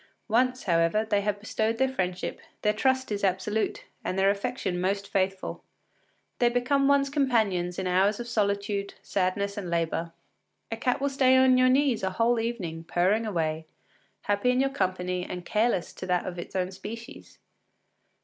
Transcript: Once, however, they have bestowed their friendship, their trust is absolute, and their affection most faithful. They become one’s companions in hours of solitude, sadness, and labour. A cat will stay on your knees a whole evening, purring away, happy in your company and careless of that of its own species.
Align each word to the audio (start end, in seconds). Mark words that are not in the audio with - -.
Once, 0.29 0.63
however, 0.63 1.05
they 1.05 1.21
have 1.21 1.39
bestowed 1.39 1.77
their 1.77 1.87
friendship, 1.87 2.41
their 2.63 2.73
trust 2.73 3.11
is 3.11 3.23
absolute, 3.23 3.83
and 4.03 4.17
their 4.17 4.31
affection 4.31 4.81
most 4.81 5.07
faithful. 5.07 5.63
They 6.39 6.49
become 6.49 6.87
one’s 6.87 7.11
companions 7.11 7.77
in 7.77 7.85
hours 7.85 8.19
of 8.19 8.27
solitude, 8.27 8.95
sadness, 9.03 9.57
and 9.57 9.69
labour. 9.69 10.11
A 10.71 10.77
cat 10.77 11.01
will 11.01 11.09
stay 11.09 11.37
on 11.37 11.55
your 11.55 11.69
knees 11.69 12.01
a 12.01 12.09
whole 12.09 12.39
evening, 12.39 12.83
purring 12.83 13.27
away, 13.27 13.67
happy 14.21 14.49
in 14.49 14.59
your 14.59 14.71
company 14.71 15.23
and 15.23 15.45
careless 15.45 15.93
of 16.01 16.07
that 16.07 16.25
of 16.25 16.39
its 16.39 16.55
own 16.55 16.71
species. 16.71 17.37